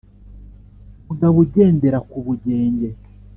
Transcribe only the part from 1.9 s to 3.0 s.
ku bugenge